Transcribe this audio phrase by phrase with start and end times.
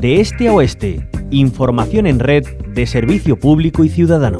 [0.00, 4.38] De este a oeste, información en red de servicio público y ciudadano.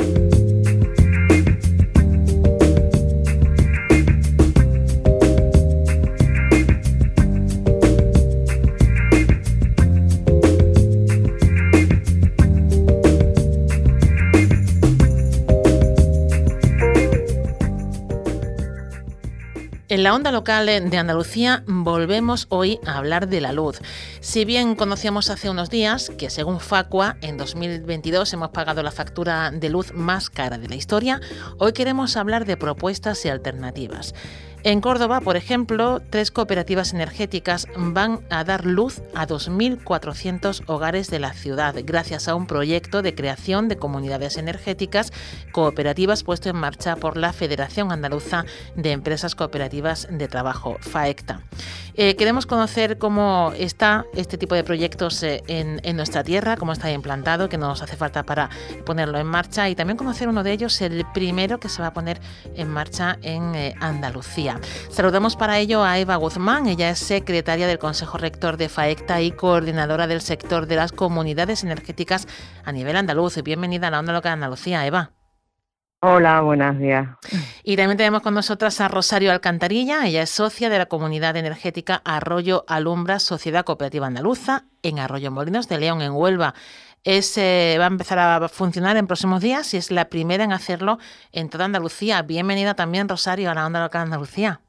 [19.91, 23.83] En la onda local de Andalucía volvemos hoy a hablar de la luz.
[24.23, 29.50] Si bien conocíamos hace unos días que según Facua en 2022 hemos pagado la factura
[29.50, 31.22] de luz más cara de la historia,
[31.57, 34.14] hoy queremos hablar de propuestas y alternativas.
[34.62, 41.18] En Córdoba, por ejemplo, tres cooperativas energéticas van a dar luz a 2.400 hogares de
[41.18, 45.12] la ciudad gracias a un proyecto de creación de comunidades energéticas
[45.52, 48.45] cooperativas puesto en marcha por la Federación Andaluza
[48.77, 51.40] de Empresas Cooperativas de Trabajo, FAECTA.
[51.95, 56.90] Eh, queremos conocer cómo está este tipo de proyectos eh, en, nuestra tierra, cómo está
[56.90, 58.49] implantado, qué nos hace falta para
[58.87, 61.93] ponerlo en marcha y también conocer uno de ellos, el primero que se va a
[61.93, 62.21] poner
[62.54, 64.50] en marcha en eh, Andalucía.
[64.91, 69.31] Saludamos para ello a Eva Guzmán, ella es secretaria del Consejo Rector de FAECTA y
[69.33, 72.27] coordinadora del sector de las comunidades energéticas
[72.65, 73.43] a nivel andaluz.
[73.43, 75.12] Bienvenida a la Onda Local de Andalucía, Eva.
[76.03, 77.06] Hola, buenos días.
[77.62, 82.01] Y también tenemos con nosotras a Rosario Alcantarilla, ella es socia de la comunidad energética
[82.06, 86.55] Arroyo Alumbra Sociedad Cooperativa Andaluza en Arroyo Molinos de León, en Huelva.
[87.03, 90.53] Es, eh, va a empezar a funcionar en próximos días y es la primera en
[90.53, 90.98] hacerlo
[91.33, 92.20] en toda Andalucía.
[92.23, 94.61] Bienvenida también, Rosario, a la Onda Local de Andalucía.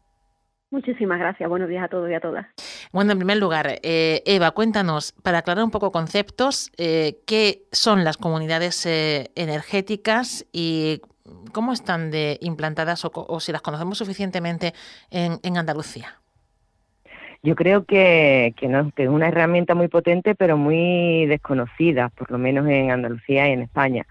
[0.70, 1.50] Muchísimas gracias.
[1.50, 2.48] Buenos días a todos y a todas.
[2.94, 8.06] Bueno, en primer lugar, eh, Eva, cuéntanos, para aclarar un poco conceptos, eh, qué son
[8.06, 11.02] las comunidades energéticas y
[11.52, 14.74] cómo están de implantadas o, si las conocemos suficientemente
[15.10, 16.22] en Andalucía
[17.44, 22.30] yo creo que, que, no, que es una herramienta muy potente, pero muy desconocida, por
[22.32, 24.06] lo menos en Andalucía y en España.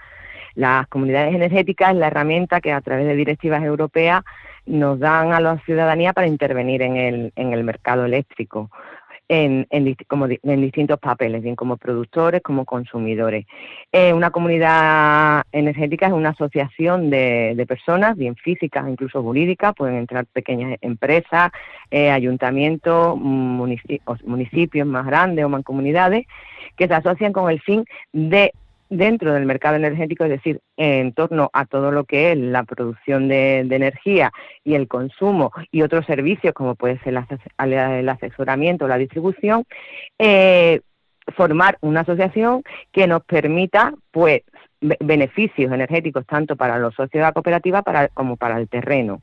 [0.55, 4.25] Las comunidades energéticas es la herramienta que a través de directivas europeas
[4.67, 8.71] nos dan a la ciudadanía para intervenir en el, en el mercado eléctrico
[9.31, 13.47] en, en, como, en distintos papeles, bien como productores, como consumidores.
[13.93, 19.95] Eh, una comunidad energética es una asociación de, de, personas, bien físicas, incluso jurídicas, pueden
[19.95, 21.53] entrar pequeñas empresas,
[21.93, 26.27] eh, ayuntamientos, municipios más grandes o mancomunidades,
[26.75, 28.53] que se asocian con el fin de
[28.91, 33.29] dentro del mercado energético, es decir, en torno a todo lo que es la producción
[33.29, 34.33] de, energía
[34.65, 37.15] y el consumo y otros servicios como puede ser
[37.59, 39.65] el, asesoramiento o la distribución,
[40.19, 40.81] eh,
[41.37, 42.63] formar una asociación
[42.93, 44.43] que nos permita, pues,
[44.81, 49.23] beneficios energéticos tanto para los socios de la cooperativa para, como para el terreno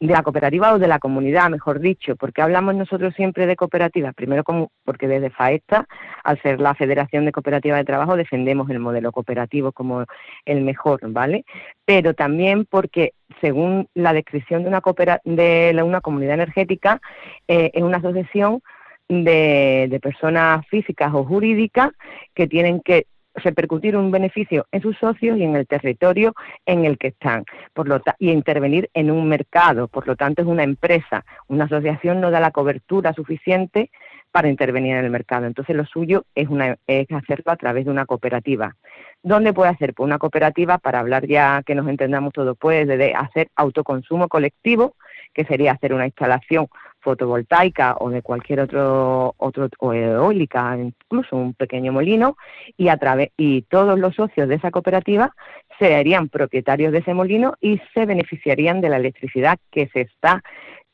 [0.00, 4.14] de la cooperativa o de la comunidad, mejor dicho, porque hablamos nosotros siempre de cooperativas,
[4.14, 5.86] primero como porque desde FAESTA,
[6.24, 10.04] al ser la Federación de Cooperativas de Trabajo, defendemos el modelo cooperativo como
[10.46, 11.44] el mejor, ¿vale?
[11.84, 13.12] Pero también porque
[13.42, 14.80] según la descripción de una
[15.24, 17.00] de una comunidad energética,
[17.46, 18.62] eh, es una asociación
[19.06, 21.90] de, de personas físicas o jurídicas
[22.32, 26.34] que tienen que repercutir un beneficio en sus socios y en el territorio
[26.66, 29.88] en el que están por lo y intervenir en un mercado.
[29.88, 31.24] Por lo tanto, es una empresa.
[31.48, 33.90] Una asociación no da la cobertura suficiente
[34.32, 35.46] para intervenir en el mercado.
[35.46, 38.76] Entonces, lo suyo es, una, es hacerlo a través de una cooperativa.
[39.22, 39.92] ¿Dónde puede hacer?
[39.94, 44.94] Pues una cooperativa, para hablar ya que nos entendamos todos, puede hacer autoconsumo colectivo,
[45.34, 46.68] que sería hacer una instalación
[47.00, 52.36] fotovoltaica o de cualquier otro otro o eólica, incluso un pequeño molino
[52.76, 55.34] y a través y todos los socios de esa cooperativa
[55.78, 60.42] serían propietarios de ese molino y se beneficiarían de la electricidad que se está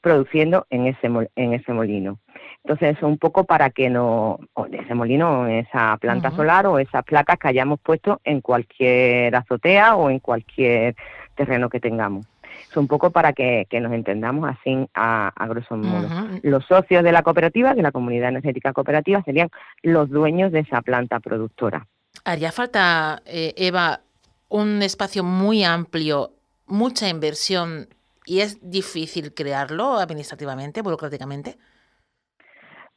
[0.00, 2.20] produciendo en ese en ese molino.
[2.62, 7.04] Entonces, eso un poco para que no, o ese molino, esa planta solar o esas
[7.04, 10.94] placas que hayamos puesto en cualquier azotea o en cualquier
[11.34, 12.26] terreno que tengamos
[12.70, 16.08] es un poco para que, nos entendamos así a, grosso modo.
[16.42, 19.50] Los socios de la cooperativa, de la comunidad energética cooperativa, serían
[19.82, 21.86] los dueños de esa planta productora.
[22.24, 24.00] Haría falta, eh, Eva,
[24.48, 26.32] un espacio muy amplio,
[26.66, 27.88] mucha inversión
[28.24, 31.56] y es difícil crearlo administrativamente, burocráticamente.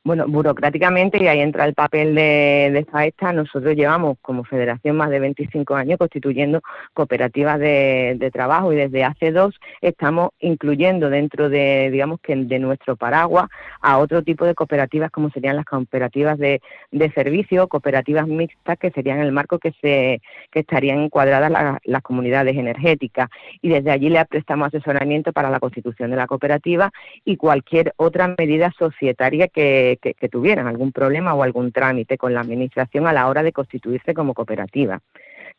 [0.02, 5.10] Bueno, burocráticamente, y ahí entra el papel de, de FAESTA, nosotros llevamos como federación más
[5.10, 6.62] de 25 años constituyendo
[6.94, 12.96] cooperativas de, trabajo y desde hace dos estamos incluyendo dentro de, digamos que de nuestro
[12.96, 13.50] paraguas
[13.82, 16.62] a otro tipo de cooperativas como serían las cooperativas de,
[16.92, 20.22] de servicio, cooperativas mixtas que serían el marco que se
[20.52, 23.30] que estarían encuadradas las comunidades energéticas.
[23.62, 26.92] Y desde allí le prestamos asesoramiento para la constitución de la cooperativa
[27.26, 32.42] y cualquier otra medida societaria que que, tuvieran algún problema o algún trámite con la
[32.42, 35.02] Administración a la hora de constituirse como cooperativa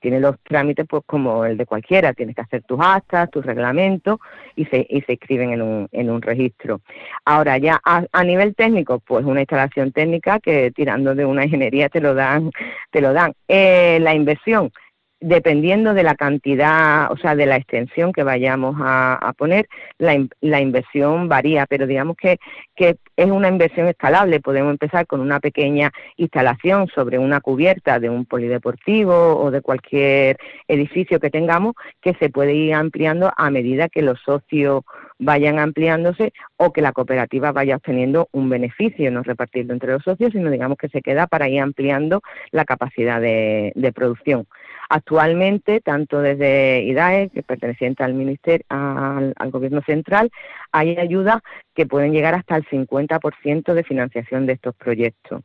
[0.01, 4.19] tiene los trámites pues como el de cualquiera, tienes que hacer tus actas, tus reglamentos
[4.57, 6.81] y se, y se escriben en un, en un registro.
[7.25, 12.01] Ahora ya a, nivel técnico, pues una instalación técnica que tirando de una ingeniería te
[12.01, 12.51] lo dan,
[12.91, 13.35] te lo dan.
[13.47, 14.73] Eh, la inversión
[15.21, 19.69] dependiendo de la cantidad, o sea, de la extensión que vayamos a, poner,
[19.99, 22.39] la, la, inversión varía, pero digamos que,
[22.75, 24.41] que es una inversión escalable.
[24.41, 30.39] Podemos empezar con una pequeña instalación sobre una cubierta de un polideportivo o de cualquier
[30.67, 34.85] edificio que tengamos, que se puede ir ampliando a medida que los socios
[35.19, 40.33] vayan ampliándose o que la cooperativa vaya obteniendo un beneficio, no repartirlo entre los socios,
[40.33, 42.21] sino digamos que se queda para ir ampliando
[42.51, 44.47] la capacidad de producción.
[44.93, 50.33] Actualmente, tanto desde IDAE, que perteneciente al Ministerio, al, Gobierno Central,
[50.73, 51.37] hay ayudas
[51.77, 55.45] que pueden llegar hasta el 50% de financiación de estos proyectos.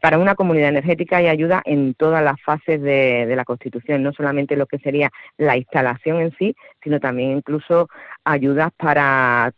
[0.00, 4.12] Para una comunidad energética hay ayuda en todas las fases de, de la Constitución, no
[4.12, 7.88] solamente lo que sería la instalación en sí, sino también incluso
[8.24, 9.50] ayudas para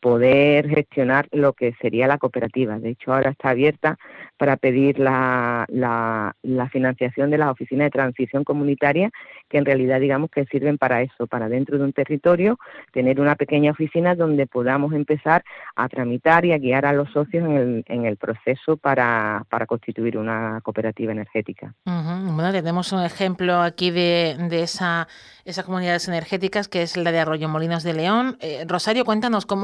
[0.00, 2.78] poder gestionar lo que sería la cooperativa.
[2.78, 3.96] De hecho, ahora está abierta
[4.36, 9.10] para pedir la, la, financiación de las oficinas de transición comunitaria,
[9.48, 12.58] que en realidad digamos que sirven para eso, para dentro de un territorio
[12.92, 15.44] tener una pequeña oficina donde podamos empezar
[15.76, 19.66] a tramitar y a guiar a los socios en el, en el proceso para, para
[19.66, 21.74] constituir una cooperativa energética.
[21.84, 25.08] Bueno, tenemos un ejemplo aquí de, de esa,
[25.44, 28.36] esas comunidades energéticas, que es la de Arroyo Molinos de León.
[28.40, 29.61] Eh, Rosario, cuéntanos cómo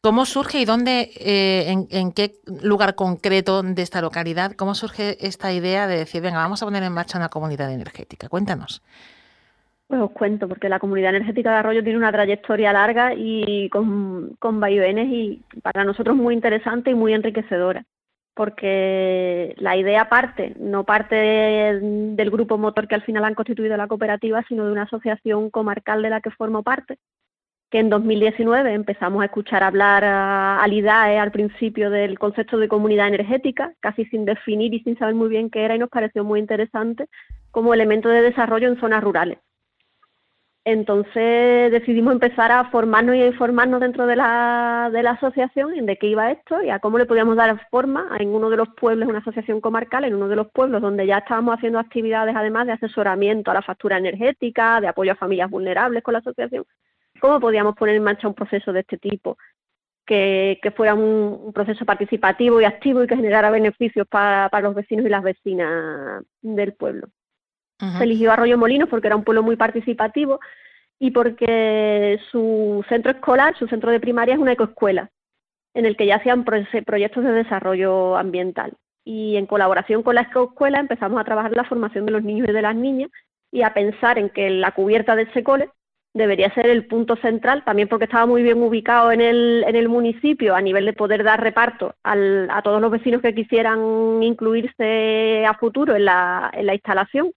[0.00, 5.52] ¿Cómo, surge y dónde, eh, en, qué lugar concreto de esta localidad, cómo surge esta
[5.52, 8.28] idea de decir, venga, vamos a poner en marcha una comunidad energética?
[8.28, 8.82] Cuéntanos.
[9.88, 14.36] Pues os cuento, porque la comunidad energética de Arroyo tiene una trayectoria larga y con,
[14.40, 17.84] con vaivenes y para nosotros muy interesante y muy enriquecedora,
[18.34, 23.86] porque la idea parte, no parte del grupo motor que al final han constituido la
[23.86, 26.98] cooperativa, sino de una asociación comarcal de la que formo parte,
[27.70, 33.08] que en 2019 empezamos a escuchar hablar al IDAE al principio del concepto de comunidad
[33.08, 36.40] energética, casi sin definir y sin saber muy bien qué era y nos pareció muy
[36.40, 37.08] interesante
[37.50, 39.38] como elemento de desarrollo en zonas rurales.
[40.66, 45.86] Entonces decidimos empezar a formarnos y a informarnos dentro de la, de la asociación en
[45.86, 48.70] de qué iba esto y a cómo le podíamos dar forma en uno de los
[48.70, 52.66] pueblos, una asociación comarcal, en uno de los pueblos donde ya estábamos haciendo actividades además
[52.66, 56.64] de asesoramiento a la factura energética, de apoyo a familias vulnerables con la asociación,
[57.16, 59.36] cómo podíamos poner en marcha un proceso de este tipo,
[60.06, 65.08] que, fuera un, proceso participativo y activo y que generara beneficios para, los vecinos y
[65.08, 67.08] las vecinas del pueblo.
[67.98, 70.40] Se eligió Arroyo Molinos porque era un pueblo muy participativo
[70.98, 75.10] y porque su centro escolar, su centro de primaria es una ecoescuela,
[75.74, 78.72] en el que ya hacían proyectos de desarrollo ambiental.
[79.04, 82.52] Y en colaboración con la ecoescuela empezamos a trabajar la formación de los niños y
[82.52, 83.10] de las niñas
[83.52, 85.70] y a pensar en que la cubierta de ese cole
[86.16, 89.88] debería ser el punto central, también porque estaba muy bien ubicado en el, en el
[89.88, 95.44] municipio a nivel de poder dar reparto al, a todos los vecinos que quisieran incluirse
[95.46, 97.32] a futuro en la, en la instalación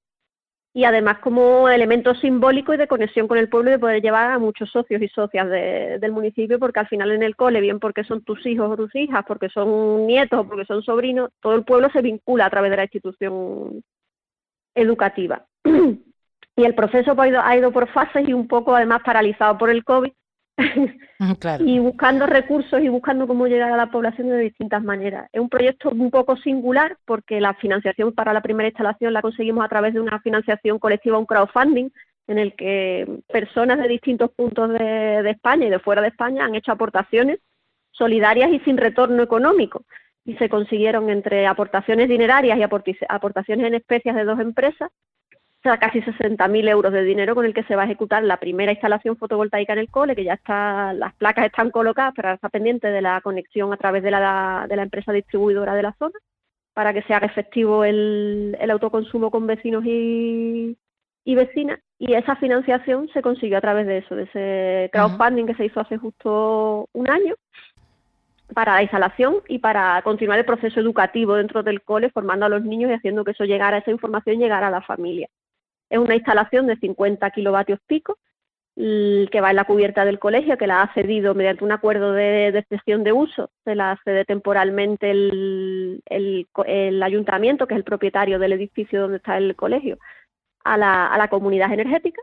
[0.74, 4.32] y además como elemento simbólico y de conexión con el pueblo y de poder llevar
[4.32, 8.04] a muchos socios y socias del municipio, porque al final en el cole, bien porque
[8.06, 11.66] son tus hijos o tus hijas, porque son nietos o porque son sobrinos, todo el
[11.66, 13.84] pueblo se vincula a través de la institución
[14.74, 15.46] educativa.
[16.60, 20.12] y el proceso ha ido, por fases y un poco además paralizado por el COVID.
[21.22, 25.30] Mm, y buscando recursos y buscando cómo llegar a la población de distintas maneras.
[25.34, 29.66] Es un proyecto un poco singular porque la financiación para la primera instalación la conseguimos
[29.66, 31.90] a través de una financiación colectiva, un crowdfunding,
[32.28, 36.56] en el que personas de distintos puntos de, España y de fuera de España han
[36.56, 37.40] hecho aportaciones
[37.92, 39.84] solidarias y sin retorno económico.
[40.24, 44.90] Y se consiguieron entre aportaciones dinerarias y aportaciones en especias de dos empresas
[45.60, 48.38] o sea, casi 60.000 euros de dinero con el que se va a ejecutar la
[48.38, 52.48] primera instalación fotovoltaica en el cole, que ya está, las placas están colocadas, pero está
[52.48, 56.18] pendiente de la conexión a través de la, de la empresa distribuidora de la zona,
[56.74, 60.78] para que se haga efectivo el, el autoconsumo con vecinos y,
[61.26, 61.80] y vecinas.
[61.98, 65.82] Y esa financiación se consiguió a través de eso, de ese crowdfunding que se hizo
[65.82, 67.36] hace justo un año
[68.54, 72.64] para la instalación y para continuar el proceso educativo dentro del cole, formando a los
[72.64, 75.28] niños y haciendo que eso llegara, esa información llegara a la familia.
[75.90, 78.18] Es una instalación de 50 kilovatios pico
[78.76, 82.54] que va en la cubierta del colegio, que la ha cedido mediante un acuerdo de,
[82.54, 88.54] de de uso, se la cede temporalmente el, el, ayuntamiento, que es el propietario del
[88.54, 89.98] edificio donde está el colegio,
[90.64, 92.22] a la, a la comunidad energética.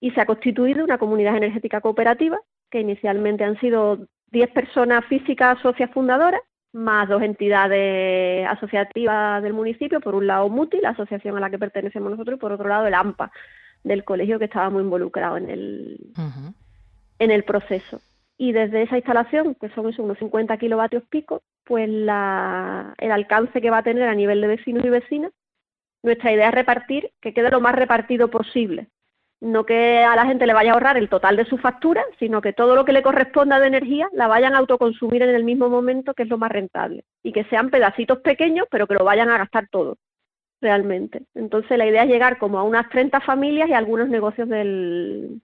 [0.00, 5.60] Y se ha constituido una comunidad energética cooperativa, que inicialmente han sido 10 personas físicas
[5.60, 6.40] socias fundadoras
[6.72, 11.58] más dos entidades asociativas del municipio, por un lado MUTI, la asociación a la que
[11.58, 13.30] pertenecemos nosotros, y por otro lado el AMPA,
[13.84, 15.98] del colegio que estaba muy involucrado en el,
[17.18, 18.00] en el proceso.
[18.38, 23.70] Y desde esa instalación, que son unos 50 kilovatios pico, pues la, el alcance que
[23.70, 25.32] va a tener a nivel de vecinos y vecinas,
[26.02, 28.88] nuestra idea es repartir, que quede lo más repartido posible
[29.42, 32.40] no que a la gente le vaya a ahorrar el total de su factura, sino
[32.40, 35.68] que todo lo que le corresponda de energía la vayan a autoconsumir en el mismo
[35.68, 39.30] momento, que es lo más rentable, y que sean pedacitos pequeños, pero que lo vayan
[39.30, 39.98] a gastar todo,
[40.60, 41.24] realmente.
[41.34, 45.42] Entonces la idea es llegar como a unas 30 familias y algunos negocios del,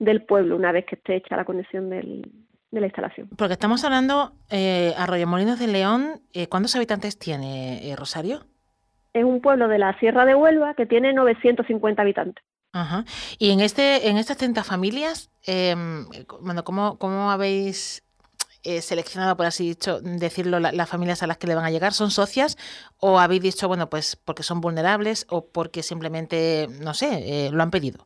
[0.00, 2.28] del pueblo, una vez que esté hecha la conexión del,
[2.72, 3.28] de la instalación.
[3.38, 8.46] Porque estamos hablando, eh, Arroyomolinos de León, eh, ¿cuántos habitantes tiene eh, Rosario?
[9.12, 12.44] Es un pueblo de la Sierra de Huelva que tiene 950 habitantes.
[12.78, 13.04] Ajá.
[13.38, 16.06] Y en este, en estas 30 familias, em,
[16.40, 18.04] bueno, ¿cómo, ¿cómo, habéis
[18.62, 21.92] eh, seleccionado, por así dicho, decirlo, las familias a las que le van a llegar?
[21.92, 22.56] ¿Son socias
[22.98, 27.62] o habéis dicho, bueno, pues porque son vulnerables o porque simplemente, no sé, eh, lo
[27.62, 28.04] han pedido?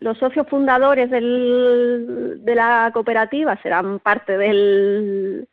[0.00, 5.48] Los socios fundadores del, de la cooperativa serán parte del,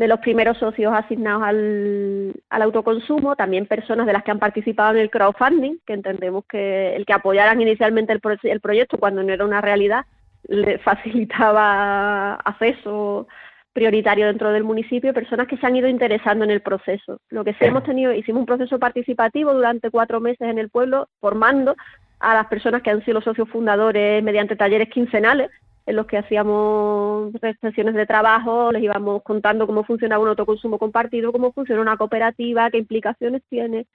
[0.00, 5.02] de los primeros socios asignados al, autoconsumo, también personas de las que han participado en
[5.02, 9.44] el crowdfunding, que entendemos que el que apoyaran inicialmente el, el proyecto cuando no era
[9.44, 10.06] una realidad
[10.48, 13.28] le facilitaba acceso
[13.74, 17.20] prioritario dentro del municipio, personas que se han ido interesando en el proceso.
[17.28, 21.08] Lo que sí hemos tenido, hicimos un proceso participativo durante cuatro meses en el pueblo,
[21.20, 21.76] formando
[22.20, 25.50] a las personas que han sido los socios fundadores mediante talleres quincenales,
[25.90, 31.32] en los que hacíamos sesiones de trabajo, les íbamos contando cómo funcionaba un autoconsumo compartido,
[31.32, 33.86] cómo funciona una cooperativa, qué implicaciones tiene.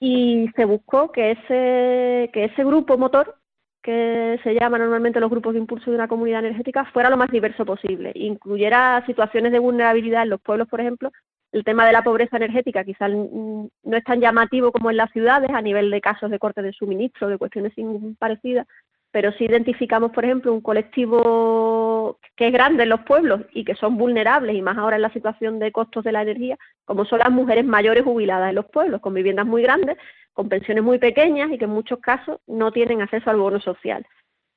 [0.00, 3.36] Y se buscó que ese, que ese grupo motor,
[3.82, 7.30] que se llama normalmente los grupos de impulso de una comunidad energética, fuera lo más
[7.30, 11.10] diverso posible, incluyera situaciones de vulnerabilidad en los pueblos, por ejemplo,
[11.52, 15.48] el tema de la pobreza energética quizás no es tan llamativo como en las ciudades
[15.50, 17.72] a nivel de casos de corte de suministro, de cuestiones
[18.18, 18.66] parecidas,
[19.10, 23.74] pero si identificamos, por ejemplo, un colectivo que es grande en los pueblos y que
[23.74, 27.20] son vulnerables, y más ahora en la situación de costos de la energía, como son
[27.20, 29.96] las mujeres mayores jubiladas en los pueblos, con viviendas muy grandes,
[30.32, 34.06] con pensiones muy pequeñas y que en muchos casos no tienen acceso al bono social.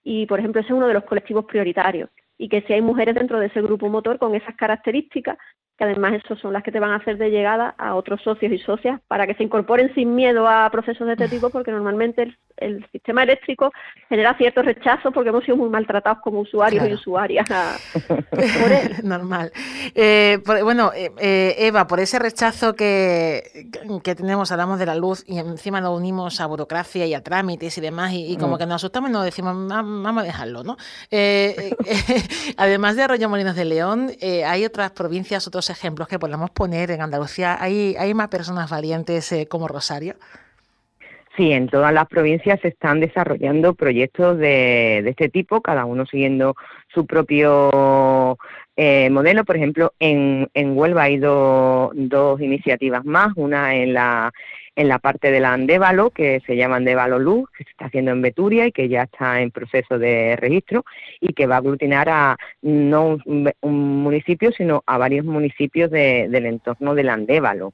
[0.04, 2.10] Y, por ejemplo, ese es uno de los colectivos prioritarios.
[2.38, 5.38] Y que si hay mujeres dentro de ese grupo motor con esas características,
[5.82, 8.54] que además esas son las que te van a hacer de llegada a otros socios
[8.54, 12.38] y socias para que se incorporen sin miedo a procesos de este tipo, porque normalmente
[12.58, 13.72] el, sistema eléctrico
[14.08, 17.48] genera cierto rechazo porque hemos sido muy maltratados como usuarios y usuarias
[19.04, 19.52] Normal.
[19.96, 23.68] Eh, bueno, eh, eh, Eva, por ese rechazo que,
[24.04, 27.76] que tenemos, hablamos de la luz y encima lo unimos a burocracia y a trámites
[27.80, 28.60] y demás, y, como mm.
[28.60, 30.78] que nos asustamos y nos decimos, vamos a dejarlo, ¿no?
[32.58, 34.12] además de Arroyo Molinos de León,
[34.46, 37.58] hay otras provincias, otros ejemplos que podamos poner en Andalucía?
[37.60, 40.16] ¿Hay, hay más personas valientes eh, como Rosario?
[41.38, 46.56] Sí, en todas las provincias se están desarrollando proyectos de, este tipo, cada uno siguiendo
[46.94, 48.38] su propio
[48.76, 49.46] eh, modelo.
[49.46, 54.34] Por ejemplo, en, en Huelva hay dos iniciativas más, una en la
[54.76, 58.12] en la parte de la Andévalo, que se llama Andévalo Luz, que se está haciendo
[58.12, 60.86] en Beturia y que ya está en proceso de registro
[61.20, 66.96] y que va a aglutinar a no un, municipio, sino a varios municipios del entorno
[66.96, 67.74] del Andévalo.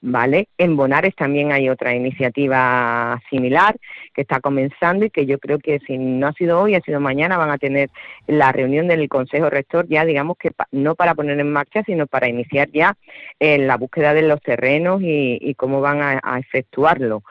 [0.00, 0.48] ¿Vale?
[0.58, 3.76] En Bonares también hay otra iniciativa similar
[4.14, 7.00] que está comenzando y que yo creo que si no ha sido hoy, ha sido
[7.00, 7.90] mañana, van a tener
[8.26, 12.28] la reunión del Consejo Rector ya, digamos que no para poner en marcha, sino para
[12.28, 12.94] iniciar ya
[13.40, 17.22] eh, la búsqueda de los terrenos y, cómo van a, efectuarlo.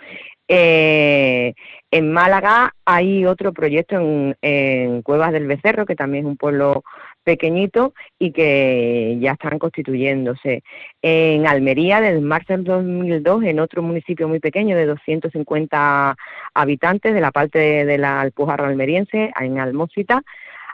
[0.50, 1.53] Eh,
[1.91, 6.83] en Málaga hay otro proyecto en, en, Cuevas del Becerro, que también es un pueblo
[7.27, 10.63] pequeñitos y que ya están constituyéndose.
[11.01, 16.15] En Almería, desde marzo del 2002, en otro municipio muy pequeño de 250
[16.53, 20.24] habitantes de la parte de, la Alpujarra almeriense, en Almócita,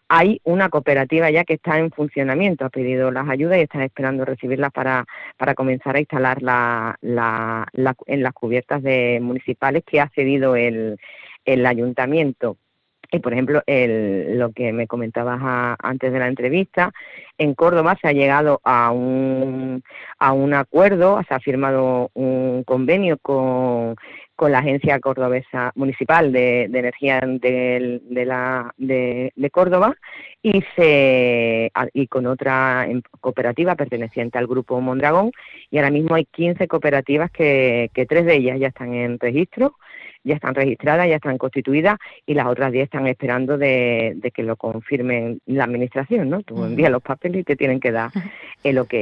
[0.07, 4.23] hay una cooperativa ya que está en funcionamiento, ha pedido las ayudas y están esperando
[4.23, 5.05] recibirlas para,
[5.37, 7.67] para comenzar a instalar la, la,
[8.05, 10.99] en las cubiertas de municipales que ha cedido el,
[11.45, 12.57] el ayuntamiento.
[13.11, 15.39] Y, por ejemplo, el, lo que me comentabas
[15.79, 16.91] antes de la entrevista,
[17.37, 19.83] en Córdoba se ha llegado a un,
[20.17, 23.95] a un acuerdo, se ha firmado un convenio con,
[24.35, 29.95] con la Agencia Cordobesa Municipal de, Energía de, de, la, de, Córdoba
[30.41, 35.31] y, se, y con otra em, cooperativa perteneciente al Grupo Mondragón.
[35.69, 39.75] Y ahora mismo hay 15 cooperativas que tres de ellas ya están en registro
[40.23, 44.43] ya están registradas, ya están constituidas y las otras 10 están esperando de, de, que
[44.43, 46.41] lo confirmen la administración, ¿no?
[46.43, 48.11] Tú envías los papeles y te tienen que dar
[48.63, 48.93] el ok.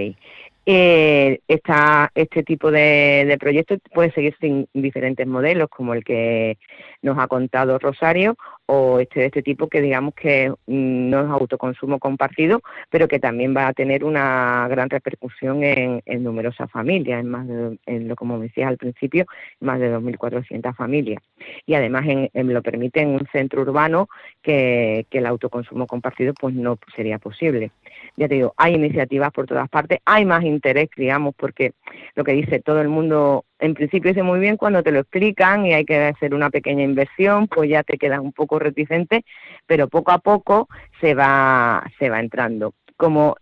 [0.65, 6.57] Eh, este tipo de, proyectos puede seguir sin diferentes modelos, como el que
[7.01, 8.35] nos ha contado Rosario,
[8.67, 13.19] o este de este tipo que digamos que mm, no es autoconsumo compartido, pero que
[13.19, 18.15] también va a tener una gran repercusión en, numerosas familias, en más de, en lo
[18.15, 19.25] como decías al principio,
[19.59, 21.21] más de 2.400 familias.
[21.65, 24.07] Y además en, lo permite en un centro urbano
[24.41, 27.71] que, que el autoconsumo compartido pues no sería posible.
[28.17, 31.73] Ya te digo, hay iniciativas por todas partes, hay más interés, digamos, porque
[32.15, 35.65] lo que dice todo el mundo, en principio dice muy bien cuando te lo explican
[35.65, 39.23] y hay que hacer una pequeña inversión, pues ya te quedas un poco reticente,
[39.65, 40.67] pero poco a poco
[40.99, 42.73] se va, se va entrando.
[42.97, 43.35] Como,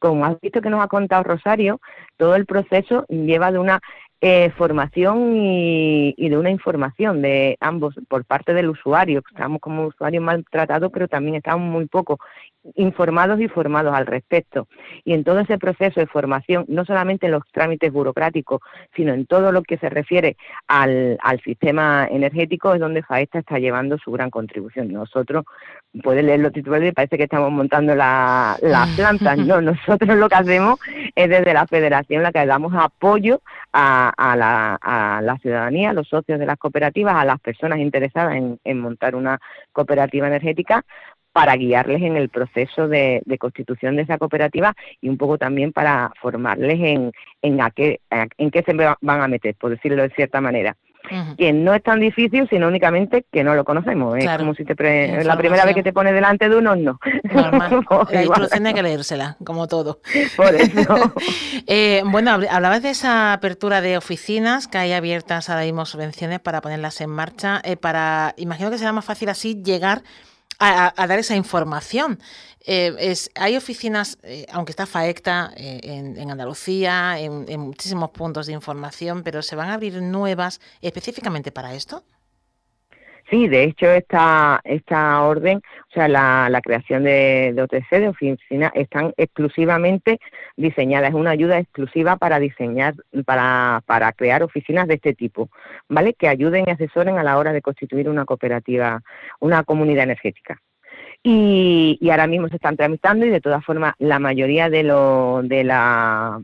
[0.00, 1.80] como has visto que nos ha contado Rosario,
[2.16, 3.80] todo el proceso lleva de una
[4.20, 9.22] eh, formación y, y, de una información de ambos por parte del usuario.
[9.30, 12.18] Estamos como usuarios maltratados, pero también estamos muy poco
[12.74, 14.68] informados y formados al respecto.
[15.04, 18.60] Y en todo ese proceso de formación, no solamente en los trámites burocráticos,
[18.94, 23.58] sino en todo lo que se refiere al, al sistema energético, es donde FAESTA está
[23.58, 24.92] llevando su gran contribución.
[24.92, 25.44] Nosotros,
[26.02, 29.38] puede leer los titulares y parece que estamos montando las plantas.
[29.48, 30.78] No, nosotros lo que hacemos
[31.14, 33.40] es desde la federación la que damos apoyo
[33.72, 37.78] a, a, la, a la ciudadanía, a los socios de las cooperativas, a las personas
[37.78, 39.40] interesadas en, en montar una
[39.72, 40.84] cooperativa energética
[41.32, 46.10] para guiarles en el proceso de, constitución de esa cooperativa y un poco también para
[46.20, 47.12] formarles en,
[47.42, 50.76] en, a qué, en qué se van a meter, por decirlo de cierta manera.
[51.36, 54.16] Que no es tan difícil, sino únicamente que no lo conocemos.
[54.18, 54.74] Es como si te
[55.24, 56.98] la primera vez que te pones delante de uno, no.
[58.10, 60.00] la instrucción hay que leérsela, como todo.
[60.36, 61.12] Por eso.
[61.66, 66.60] eh, bueno, hablabas de esa apertura de oficinas que hay abiertas ahora mismo subvenciones para
[66.60, 67.60] ponerlas en marcha.
[67.64, 70.02] Eh, para Imagino que será más fácil así llegar
[70.58, 72.18] a, dar esa información.
[72.66, 78.52] Eh, es, hay oficinas, eh, aunque está FAECTA eh, en, Andalucía, en, muchísimos puntos de
[78.52, 82.04] información, pero ¿se van a abrir nuevas específicamente para esto?
[83.30, 88.72] Sí, de hecho esta, esta orden, o sea, la, la creación de, OTC, de oficinas,
[88.74, 90.18] están exclusivamente
[90.56, 92.94] diseñadas, es una ayuda exclusiva para diseñar,
[93.26, 95.50] para, para crear oficinas de este tipo,
[95.90, 96.14] ¿vale?
[96.14, 99.02] Que ayuden y asesoren a la hora de constituir una cooperativa,
[99.40, 100.62] una comunidad energética.
[101.22, 105.42] Y, y, ahora mismo se están tramitando y de todas formas la mayoría de, lo,
[105.42, 106.40] de la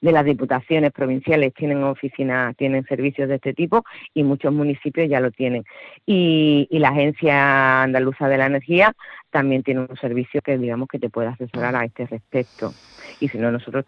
[0.00, 5.20] de las diputaciones provinciales tienen oficinas, tienen servicios de este tipo y muchos municipios ya
[5.20, 5.64] lo tienen.
[6.06, 8.94] Y, la Agencia Andaluza de la Energía
[9.30, 12.72] también tiene un servicio que digamos que te puede asesorar a este respecto.
[13.20, 13.84] Y si no, nosotros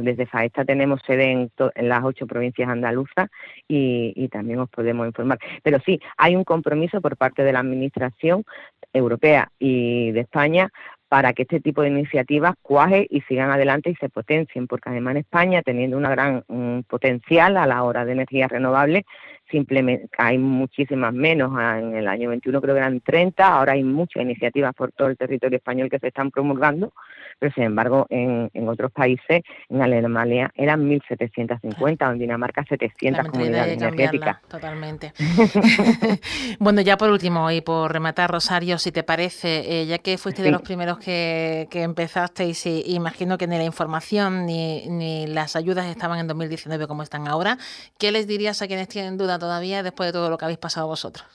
[0.00, 1.50] desde FAESTA tenemos sede en,
[1.88, 3.28] las ocho provincias andaluzas
[3.66, 5.38] y, y también os podemos informar.
[5.64, 8.44] Pero sí, hay un compromiso por parte de la Administración
[8.92, 10.70] europea y de España
[11.08, 15.12] para que este tipo de iniciativas cuaje y sigan adelante y se potencien, porque además
[15.12, 16.44] en España, teniendo una gran
[16.88, 19.04] potencial a la hora de energías renovables,
[19.50, 21.52] simplemente hay muchísimas menos.
[21.56, 25.08] Ah, en el año 21 creo que eran 30, ahora hay muchas iniciativas por todo
[25.08, 26.92] el territorio español que se están promulgando,
[27.38, 33.76] pero sin embargo en, en otros países, en Alemania eran 1.750, en Dinamarca 700 comunidades
[33.76, 34.42] energéticas.
[34.48, 35.12] Totalmente.
[36.58, 40.42] bueno, ya por último y por rematar, Rosario, si te parece, eh, ya que fuiste
[40.42, 45.56] de los primeros que, que empezasteis, y imagino que ni la información ni, ni las
[45.56, 47.58] ayudas estaban en 2019 como están ahora,
[47.98, 51.26] ¿qué les dirías a quienes tienen todavía después de todo lo que habéis pasado vosotros?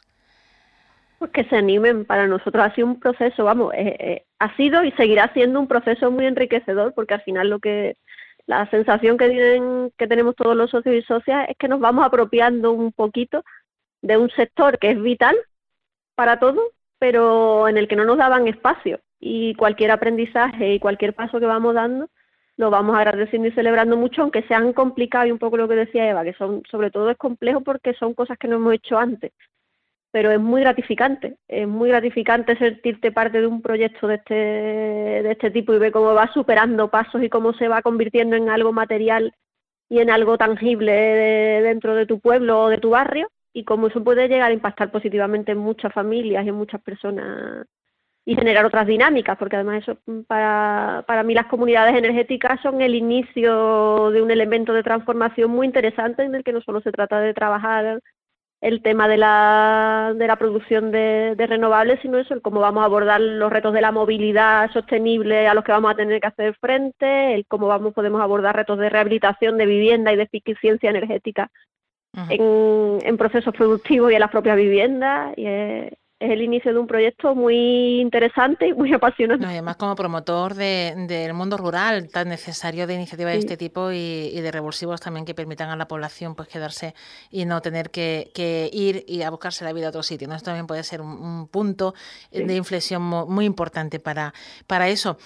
[1.19, 4.83] Pues que se animen, para nosotros ha sido un proceso, vamos, eh, eh, ha sido
[4.83, 7.97] y seguirá siendo un proceso muy enriquecedor porque al final lo que
[8.47, 12.05] la sensación que tienen que tenemos todos los socios y socias es que nos vamos
[12.05, 13.43] apropiando un poquito
[14.01, 15.37] de un sector que es vital
[16.15, 16.63] para todos,
[16.97, 21.45] pero en el que no nos daban espacio y cualquier aprendizaje y cualquier paso que
[21.45, 22.09] vamos dando
[22.62, 26.08] lo vamos agradeciendo y celebrando mucho, aunque sean complicados y un poco lo que decía
[26.08, 29.32] Eva, que son sobre todo es complejo porque son cosas que no hemos hecho antes,
[30.12, 35.32] pero es muy gratificante, es muy gratificante sentirte parte de un proyecto de este, de
[35.32, 38.71] este tipo y ver cómo va superando pasos y cómo se va convirtiendo en algo
[38.71, 39.34] material
[39.89, 40.93] y en algo tangible
[41.63, 44.91] dentro de tu pueblo o de tu barrio y cómo eso puede llegar a impactar
[44.91, 47.65] positivamente en muchas familias y en muchas personas
[48.25, 52.81] y generar otras dinámicas, porque además eso mm, para, para mí las comunidades energéticas son
[52.81, 56.91] el inicio de un elemento de transformación muy interesante en el que no solo se
[56.91, 57.99] trata de trabajar
[58.62, 62.84] el tema de la, de la producción de, de, renovables, sino eso, el cómo vamos
[62.84, 66.27] a abordar los retos de la movilidad sostenible a los que vamos a tener que
[66.27, 70.91] hacer frente, el cómo vamos podemos abordar retos de rehabilitación de vivienda y de eficiencia
[70.91, 71.49] energética
[72.29, 75.36] en, en, procesos productivos y en las propias viviendas.
[75.38, 79.45] Y es el inicio de un proyecto muy interesante y muy apasionante.
[79.45, 84.51] además, como promotor del mundo rural, tan necesario de iniciativas de este tipo y, de
[84.51, 86.93] revulsivos también que permitan a la población pues quedarse
[87.31, 88.31] y no tener que,
[88.71, 90.27] ir y a buscarse la vida a otro sitio.
[90.27, 90.36] ¿no?
[90.36, 91.95] Esto también puede ser un, punto
[92.31, 94.34] de inflexión muy, importante para,
[94.67, 95.17] para eso.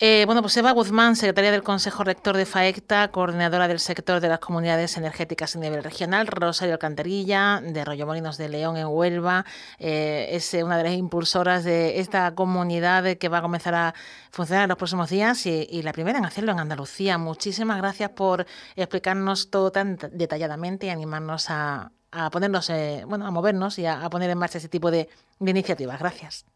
[0.00, 4.28] Eh, bueno, pues Eva Guzmán, secretaria del Consejo Rector de FAECTA, coordinadora del sector de
[4.28, 9.44] las comunidades energéticas a nivel regional, Rosario Alcantarilla, de Rollo Molinos de León en Huelva,
[9.78, 13.94] eh, es eh, una de las impulsoras de esta comunidad que va a comenzar a
[14.30, 17.18] funcionar en los próximos días y, la primera en hacerlo en Andalucía.
[17.18, 21.90] Muchísimas gracias por explicarnos todo tan detalladamente y animarnos a,
[22.30, 22.70] ponernos,
[23.06, 25.08] bueno, a movernos y a, poner en marcha ese tipo de,
[25.40, 25.98] iniciativas.
[25.98, 26.46] Gracias.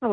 [0.00, 0.08] A